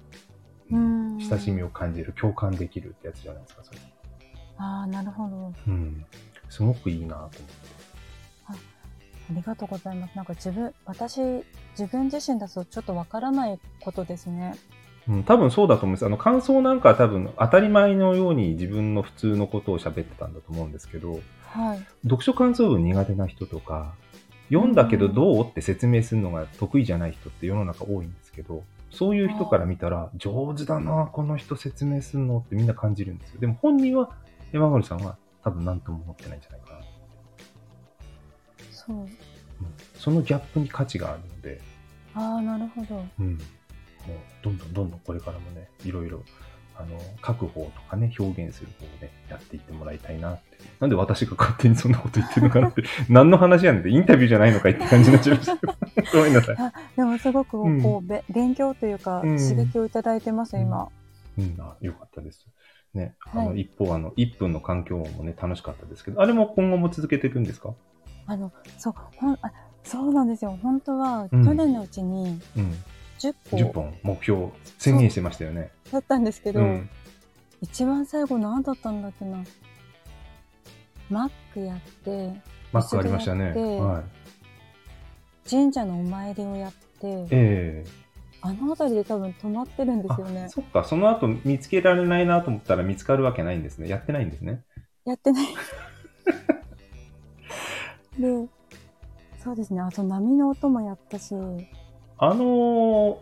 [0.72, 3.80] うん親しみを感じる、共感できるってやつじゃないですか、それ。
[4.58, 5.54] ああ、なるほど。
[5.68, 6.06] うん。
[6.48, 7.38] すごくいいなと思って。
[9.30, 10.16] ありがとうございます。
[10.16, 11.20] なんか自分、私、
[11.78, 14.56] 自分自身だとちょっとわからないことですね。
[15.08, 16.06] うん、多分そうだと思うんです。
[16.06, 21.86] あの、感想なんかは多分当たり前のように自分の普通のことを喋ってたんだと思うんですけど、はい。
[22.04, 23.94] 読書感想文苦手な人とか、
[24.50, 33.40] 読んだけどどうって説明するのが得意じゃない人って世の中多いんですけど、そういう人から見たら、上手だな、この人説明するのってみんな感じるんですよ。
[33.42, 34.12] でも本人は、
[34.52, 36.80] 山森さんは多分何とも思ってないんじゃないかな。
[38.72, 38.96] そう。
[38.98, 39.08] うん
[39.96, 41.62] そのギャップに価値があるので、
[42.14, 43.06] ああ、なるほど。
[43.20, 43.40] うん。
[44.08, 46.24] もう、どんどんどんどんこれからもね、いろいろ、
[46.76, 50.58] あの、書く方とかね、表現する方をね、やっていってもらいたいなって。
[50.80, 55.74] なんで私が勝手にそんなこと言ってるのかなって、 何の話やねんって、インタビューじゃないのかいって感じになっちゃいましたけど。
[56.14, 56.56] ごめんなさい。
[56.58, 60.90] あでもすごくこう、うんべ勉強というか、うん刺激をいただいてます、今。
[61.38, 62.46] うん、あよかったです。
[62.94, 67.74] ね、あの、はい一方、あの、1分の環境音もね、楽しかったですけど、あれも今後も続けていくんですか？
[68.28, 69.52] あの、そう、ほん、あ、
[69.84, 70.58] そうなんですよ。
[70.62, 72.74] 本当は、うん去年のうちにうん。
[73.24, 75.72] 10 10個本目標宣言してましたよね。
[75.92, 76.90] だったんですけど、うん。
[77.62, 79.44] 一番最後何だったんだっけな。
[81.10, 82.34] マックやって、
[82.74, 83.52] マックありましたね。
[83.80, 85.50] はい。
[85.50, 87.86] 神社のお参りをやって、ええ
[88.46, 90.50] あの辺りで多分止まってるんですよねあ。
[90.50, 93.88] そっか、その後見つけられないなと思ったら見つかるわけないんですね。
[93.88, 94.66] やってないんですね。
[95.06, 95.48] やってない。
[98.20, 98.48] で、
[99.42, 99.80] そうですね。
[99.80, 101.34] あと波の音もやったし、
[102.26, 102.44] あの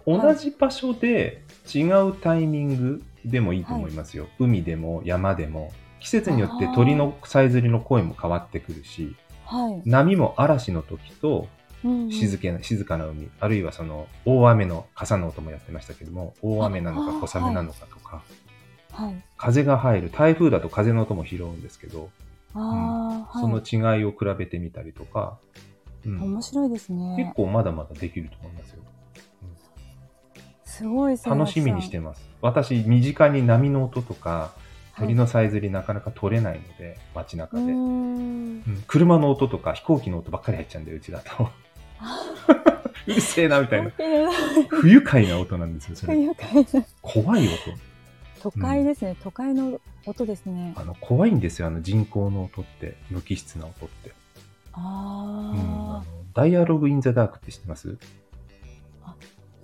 [0.05, 4.27] ーはい同じ場所で違うタイミングでもいいと思いますよ。
[4.39, 5.71] 海でも山でも。
[5.99, 9.89] 季節によって鳥のさえずりの声も変わってくるし、はい。
[9.89, 11.47] 波も嵐の時と
[11.83, 18.23] うんうん静けな静かな海、あるいはその大雨の傘の音もやってましたけども、大雨なのあか小雨なのかとか、
[18.91, 19.23] はい。
[19.37, 22.09] 風が入る、台風だと風の音も拾うんですけど、
[22.53, 23.97] ああ、そのはい。
[23.99, 25.37] 違いを比べてみたりとか、
[26.05, 27.33] うん、面白いです結ね。
[27.35, 28.83] 構まだまだできると思いますよ。
[30.81, 32.27] すごい楽しみにしてまます。
[32.41, 34.53] 私、身近に波の音とか、
[34.95, 37.63] す鳥のさえずりなかなか取れないので、街中で。
[37.63, 37.73] うーん。
[37.73, 41.49] うん車の音とか飛行機の音ばっかり入っちゃうんで、うちだと。
[43.07, 43.91] うるせえな、みたいな。
[44.69, 46.15] 不愉快な音なんですよ、それ。
[46.15, 47.53] 不愉快な怖い音。
[48.41, 49.15] 都会ですね。
[49.23, 50.73] 都会の音ですね。
[50.75, 52.95] あの、怖いんですよ、あの人工の音って。
[53.09, 54.09] 無機質な音って。
[54.09, 54.15] うん、
[54.73, 57.97] ああのダイアログ・イン・ザ・ダークって知ってます？
[57.99, 58.30] あ、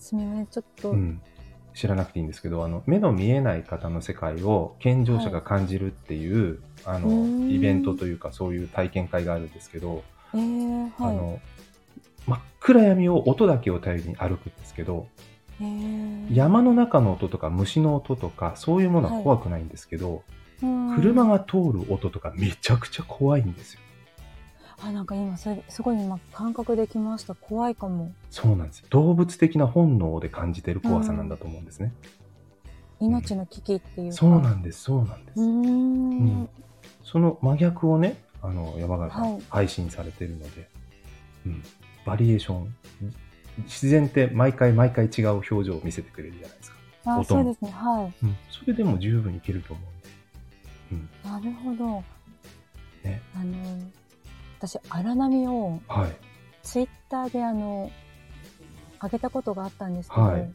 [0.07, 0.47] すみません。
[0.47, 1.21] ちょっと、うん。
[1.73, 10.91] 知らなくていいんですけど、あの、目の見えない方の世界を健常者が感じるっていう、あうーんの、イベントというか、そういう体験会があるんですけど、えー、はい。
[10.99, 11.39] あの、
[12.25, 15.07] 真っ暗闇を音だけを頼りに歩くんですけど、
[15.61, 20.37] えー、山の中の音とか虫の音とか、そういうものは怖くないんですけど、うん
[20.95, 23.81] 車が通る音とかめちゃくちゃ怖いんですよ。
[24.81, 25.49] あ、なんか今、す
[25.81, 27.35] ごい今、感覚できました。
[27.35, 28.11] 怖いかも。
[28.29, 28.87] そうなんですよ。
[28.89, 31.93] 動物的な本能で感じてる怖さなんだと思うんですね。
[32.99, 34.15] 命の危機っていうか。
[34.15, 35.39] そうなんです、そうなんです。
[35.39, 35.51] うーん。
[35.51, 36.49] うん
[37.03, 40.69] その真逆をね、あの、山形配信されてるので、
[41.45, 41.63] うん、
[42.05, 42.75] バリエーション、
[43.63, 46.77] 自然って毎回毎回違う表情を見せてくれるじゃないですか。
[47.05, 47.71] あ、そうですね。
[47.71, 49.81] はうん、それでも十分いけると思
[50.91, 51.07] うんで。
[51.23, 51.43] うん、い。
[51.43, 52.03] なるほど。
[53.03, 53.21] ね。
[53.33, 53.55] あの、
[54.59, 56.15] 私、荒波を、はい。
[56.63, 57.91] ツイッターであの、
[59.01, 60.49] 上げたことがあったんですけど、はい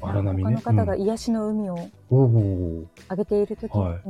[0.00, 0.56] 荒波ね。
[0.56, 4.00] 他の方がうん癒しの海をおお上げている時に、はい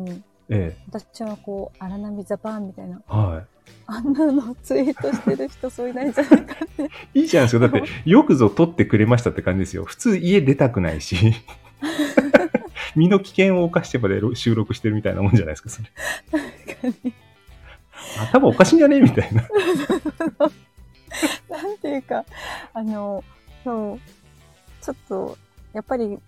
[0.48, 3.44] え私はこう、荒波ザパンみたいな、え、は
[3.86, 6.82] あんなのツイートしてる人そういないんじゃないかって。
[7.14, 7.20] い。
[7.22, 7.68] いいじゃないですか。
[7.68, 9.84] だって、よくぞ撮ってくれましたって感じですよ。
[9.84, 11.16] 普通家出たくないし、
[12.94, 15.88] 身の危険を冒してまで収録してるみたいなもんじゃないですか、それ。
[16.30, 17.14] 確かに。
[18.32, 19.00] 頭おかしいんじゃね？
[19.00, 19.42] みたいな。
[21.48, 22.24] なんていうか、
[22.72, 23.22] あの、
[23.62, 24.00] そう、
[24.84, 25.38] ちょっと、
[25.72, 26.18] やっぱり、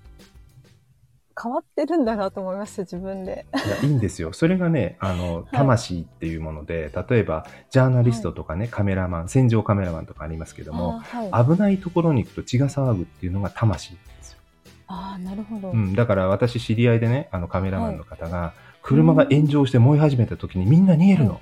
[1.41, 3.45] 変わってるんだなと思いました、自分で。
[3.55, 4.33] いや、いいんですよ。
[4.33, 11.47] それがね、あの、魂っていうもので、例えば、ジャーナリストとかね、カメラマン、戦場カメラマンとかありますけども、あはい。
[11.55, 14.39] 危ないところに行くと血が騒ぐっていうのが魂なんですよ。
[14.87, 15.73] ああ、なるほど。
[15.73, 21.41] うん、だから私知り合いでね、あのカメラマンの方が、車が炎上して燃え始めた時にみんな逃げるの。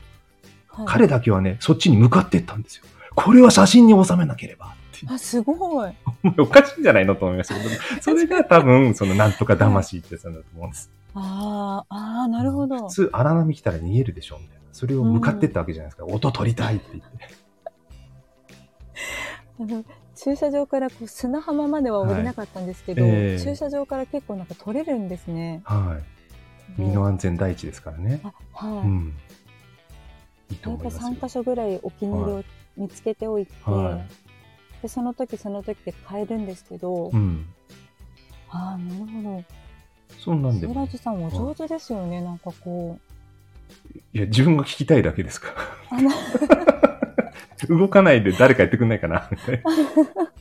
[0.76, 2.84] はい彼だけはね、そっちに向かってったんですよ。
[3.14, 5.06] これは写真に収めなければって。
[5.08, 5.92] あ、すごい。
[6.38, 10.90] おかしいんじゃないのと思いましたけど、それが多分、そのなんとか魂ってやつなんだと思うんです。
[11.14, 12.92] ああ、ああ、なるほど普。
[12.92, 14.62] 通、荒波来たら逃げるでしょ、みたいな。
[14.72, 16.04] それを向かってったわけじゃないですか。
[16.06, 17.44] 音取りたいって言って。
[19.60, 19.84] あの
[20.16, 25.62] 駐車場からこう砂浜までは降りなかったんですけど、はいええ駐車場から結構なんか取れるんですね。
[25.64, 26.00] は
[26.76, 26.80] い。
[26.80, 28.20] 身の安全第一ですからね。
[28.24, 28.86] あ、はい。
[28.86, 29.12] うん。
[30.54, 31.08] いいと大体思いますよ。
[31.10, 32.44] 3箇所ぐらいお気に入りを
[32.76, 34.04] 見つけておいて、は
[34.80, 34.82] い。
[34.82, 37.46] でその時その時で変えるんですけど、うん。
[38.50, 39.44] ああ、なるほど。
[40.18, 42.98] そんなんでジさんお上手ですよね、なんかこ
[44.12, 45.48] いや、自分が聞きたいだけですか。
[47.68, 49.28] 動かないで誰かやってくんないかな。
[49.30, 50.32] みたいな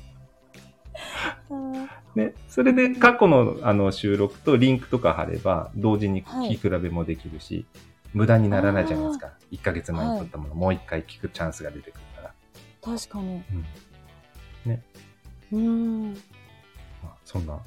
[2.16, 7.66] ね、それで過去のあの収録とリンクとか貼れば、同時に聞き比べもできるし、
[8.14, 9.34] 無駄にならないじゃないですか。
[9.52, 12.34] 1ヶ月前に撮ったもの、もう1回聞くチャンスが出てくるから。
[12.82, 13.36] 確かに。
[13.36, 13.44] うん
[15.54, 16.14] うーん。
[17.04, 17.60] まあ、そんな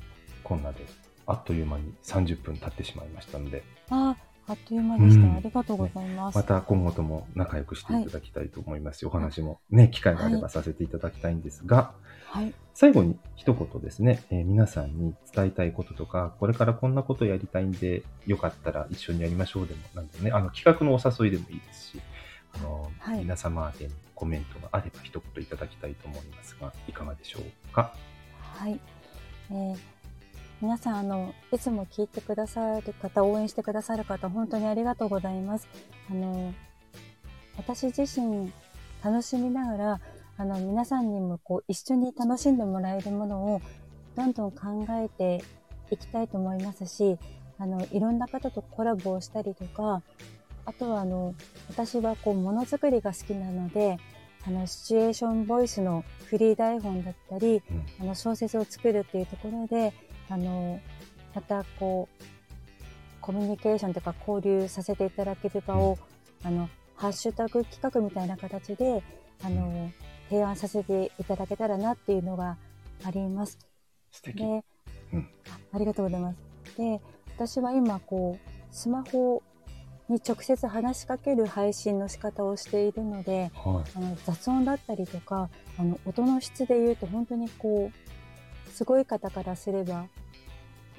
[0.43, 0.85] こんなで、
[1.27, 4.17] あっという間に30分経ってしまいましたので、あ
[4.49, 6.37] あっという間でした、うんありがとうございます。
[6.37, 11.93] また今後とも仲良くしていただきたいと思いますし、お話もね、機会があればさせていただきたいんですが、
[12.27, 12.55] はい。
[12.75, 22.01] 最後に一言ですね、えー皆さんに伝えたいこととか、これからこんなことやりたいんで、よかったら一緒にやりましょうでも、なんでね、あの企画のお誘いでもいいですし、
[22.55, 27.93] あの、はい皆様にコメントがあれば一言いただきたいと思いますが、いかがでしょうか？
[28.41, 28.79] はい。
[29.51, 29.77] えー
[30.63, 35.69] 皆さん、あの、いつも聞いてくださる方、応援してくださる方、本当にありがとうございます。
[36.11, 36.55] あの、
[37.59, 38.51] 私自身、
[39.05, 40.01] 楽しみながら、
[40.39, 43.61] あの、皆さんにもこう、一緒に楽しんでもらえるものを、
[44.17, 45.45] どんどん考えて
[45.91, 47.19] いきたいと思いますし、
[47.59, 50.03] あの、いろんな方とコラボをしたりとか、
[50.65, 51.35] あとは、あの、
[51.69, 53.99] 私はこう、ものづくりが好きなので、
[54.47, 59.93] あの、シチュエーションボイスのフリー台本だったり、うんあの小説を作るっていうところで、
[60.29, 60.81] あの、
[61.35, 62.25] またこう、
[63.21, 65.99] コミュニケーションとか交流させていただける場を、
[66.45, 69.03] あの、ハッシュタグ企画みたいな形で、
[69.43, 69.91] あの、
[70.29, 72.57] 提案させていただけたらなっていうのが
[73.05, 73.59] あります。
[74.11, 74.39] 素敵。
[74.39, 74.65] で、
[75.13, 76.77] うんあありがとうございます。
[76.77, 77.01] で、
[77.37, 79.43] 私は今こう、スマホ
[80.09, 83.91] に直接話しかける配信の仕方をしているので、はい。
[83.97, 88.16] あの雑音だったりとかあの音の質で言うと本当にこう
[88.77, 90.07] すごい方からすれば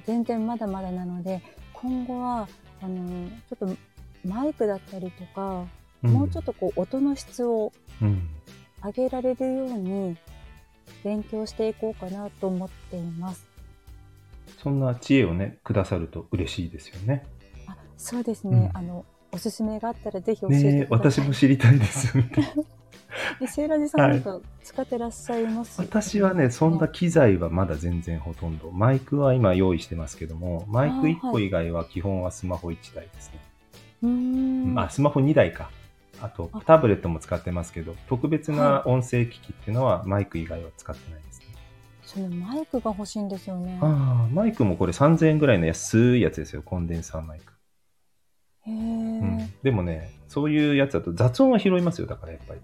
[0.06, 1.42] 全然まだまだなので
[1.74, 2.48] 今後は
[2.82, 3.78] あのちょっと
[4.26, 5.66] マイクだったりとか、
[6.02, 8.30] もうちょっとこう音の質をうん。
[8.84, 10.18] 上げられるように
[11.04, 13.48] 勉強していこうかなと思っています。
[14.62, 17.26] そんな知恵をね、くださると嬉しいですよね。
[17.68, 20.88] あそうですね、うんあのおすすめがあったらぜひ教えてください。
[20.90, 22.14] 私も知りたいです。
[23.42, 28.72] えセイラジさんなんか使ってらっしゃいます、私はね、そんな機材はまだ全然ほとんど。
[28.72, 33.40] マイクは今用意してますけども、マイク1個以外は基本はスマホ1台ですね。
[34.04, 35.70] うーんまあ、スマホ2台か。
[36.22, 41.46] あとあ、タブレットも使ってますけど、特別な音声機器っていうのはマイク以外は使ってないですね。
[42.04, 43.78] そのマイクが欲しいんですよね。
[43.82, 47.54] ああ、マイクもこれ3000円ぐらいの安いやつですよ、コンデンサーマイク。
[48.66, 52.62] へえ、うん、でもね、そういうやつだと雑音は拾いますよ、だからやっぱり。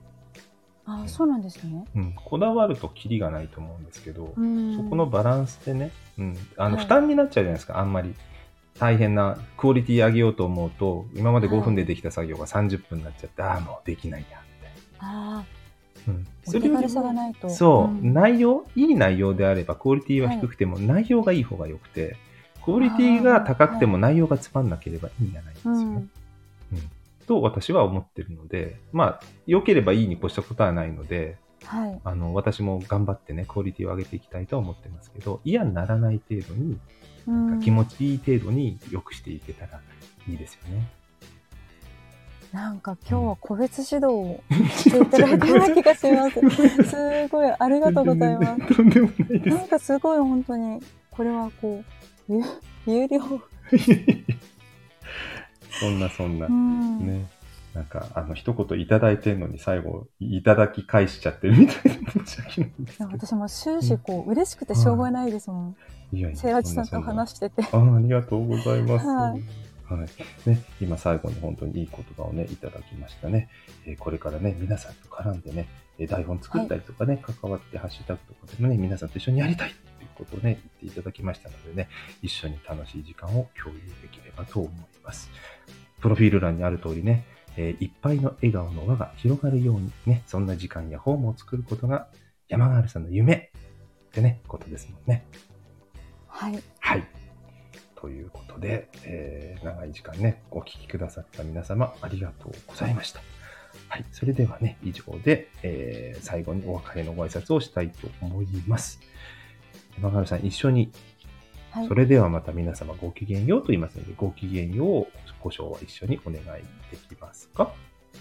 [0.86, 1.86] あ、そうなんですね。
[1.96, 4.76] うん、こだわるとキリがないと思うんですけど、うん。
[4.76, 8.14] そこのバランスでね、うん、あのはい負担になっちゃうじゃないですか、あんまり。
[8.80, 16.14] 大変なクオリティ上げようと思うと、今まで5分でできた作業が30分になっちゃって、ああ、もうできないや、みたいああ、な。
[16.14, 16.28] うん。
[17.50, 22.18] そう、ん内容、いい内容であれば、クオリティは低くても、内容がいい方が良くて、
[22.66, 26.06] クオリティが高くても内容がつまんなければ意味がないんですよね。
[26.74, 26.92] うん。
[27.28, 32.02] と私は思ってるので、まあ、良ければいいに越したことはないので、はい。
[32.04, 36.78] あの、私も頑張ってね、クオリティを上げていきたいとは思ってますけど、嫌にならない程度に、
[37.26, 39.80] うん気持ちいい程度に良くしていけたら
[40.28, 40.90] いいですよね。
[42.52, 44.44] なんか今日は個別指導を
[44.78, 46.40] していただいたような気がします。
[46.88, 48.68] すごい、ありがとうございます。
[48.76, 51.84] とんでもないでなんかすごい本当に、これはこ
[52.30, 52.44] う、有
[52.86, 53.22] 有料。
[55.74, 55.80] す。
[55.80, 56.50] そんなそんなう。
[56.50, 57.00] ん。
[57.06, 57.30] ね。
[57.74, 63.10] なんか、あの、一言いただいてんのに最後、いただき返しちゃってるみたいな申し訳ないんですけど。
[63.10, 65.76] いや私も終始こう、嬉しくてしょうがないですもん。
[66.14, 67.64] いやいやセイラジさんと話してて。
[67.72, 69.08] ああありがとうございます。
[69.08, 70.50] ははいい。
[70.50, 73.50] ね、今最後に本当にいい言葉をね、いただきましたね。
[73.86, 75.68] えーこれからね、皆さんと絡んでね、
[75.98, 79.74] えー台本作ったりとかね、関わってハッシュタグとかでもね、皆さんと一緒にやりたい
[80.26, 81.90] ことをね、言っていただきましたのでね、
[82.22, 85.30] 一緒に楽しい時間を共有できればと思います。
[86.02, 92.08] プロフィール欄にある通りね、えーいっぱいの笑顔の輪が広がるようにね、そんな時間やホームを作ることが
[92.48, 93.52] 山川さんの夢
[94.08, 95.26] ってね、ことですもんね。
[96.28, 96.64] はい。
[96.80, 97.08] はい。
[97.96, 103.22] ということで、えー長い時間ね、お聞きくださった皆様、ありがとうございました。
[103.88, 104.06] はい。
[104.12, 109.00] それではね、以上で、えー最後にお別れのご挨拶をしたいと思います。
[109.98, 110.92] 山川さん、一緒に、
[111.72, 111.94] はいそ。
[111.94, 115.08] れではまた皆様ごきげんようと言いますので、ごきげんようを
[115.42, 116.44] ご唱和一緒にお願い
[116.92, 117.74] できますか？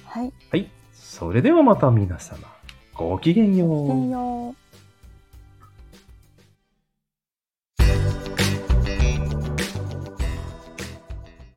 [0.05, 0.33] はい。
[0.51, 0.71] はい。
[0.93, 2.39] それではまた皆様、
[2.95, 3.69] ごきげんよう。
[3.69, 4.62] ごきげんよう。